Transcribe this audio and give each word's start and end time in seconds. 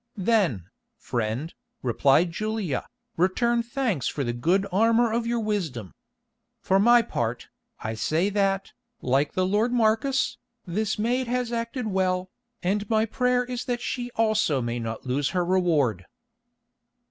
"Then, 0.17 0.65
friend," 0.97 1.53
replied 1.83 2.31
Julia, 2.31 2.87
"return 3.17 3.61
thanks 3.61 4.07
for 4.07 4.23
the 4.23 4.33
good 4.33 4.65
armour 4.71 5.13
of 5.13 5.27
your 5.27 5.39
wisdom. 5.39 5.93
For 6.59 6.79
my 6.79 7.03
part, 7.03 7.49
I 7.81 7.93
say 7.93 8.29
that, 8.31 8.71
like 9.03 9.33
the 9.33 9.45
lord 9.45 9.71
Marcus, 9.71 10.39
this 10.65 10.97
maid 10.97 11.27
has 11.27 11.51
acted 11.51 11.85
well, 11.85 12.31
and 12.63 12.89
my 12.89 13.05
prayer 13.05 13.45
is 13.45 13.65
that 13.65 13.79
she 13.81 14.09
also 14.15 14.59
may 14.59 14.79
not 14.79 15.05
lose 15.05 15.29
her 15.37 15.45
reward." 15.45 16.07